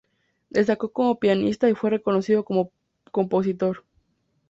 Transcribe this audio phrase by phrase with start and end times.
[0.49, 2.71] Destacó como pianista y fue reconocido como
[3.11, 3.83] compositor.